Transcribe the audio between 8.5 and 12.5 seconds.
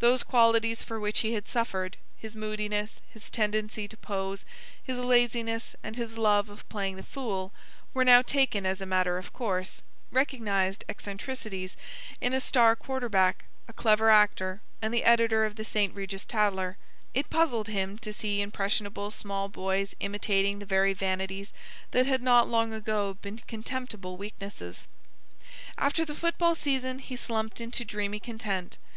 as a matter of course, recognized eccentricities in a